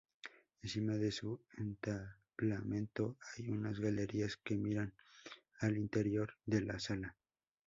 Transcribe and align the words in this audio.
Encima 0.63 0.93
de 0.95 1.11
su 1.11 1.41
entablamento 1.59 3.19
hay 3.37 3.49
unas 3.51 3.79
galerías 3.79 4.35
que 4.35 4.55
miran 4.57 4.95
al 5.59 5.77
interior 5.77 6.37
de 6.47 6.61
la 6.61 6.79
sala. 6.79 7.15